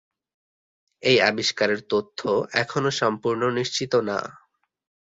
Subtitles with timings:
[1.03, 2.19] এই আবিষ্কারের তথ্য
[2.53, 4.17] এখনও সম্পূর্ণ নিশ্চিত না।